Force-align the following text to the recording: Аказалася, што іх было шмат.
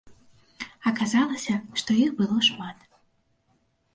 Аказалася, 0.91 1.55
што 1.81 1.97
іх 2.05 2.11
было 2.21 2.37
шмат. 2.49 2.77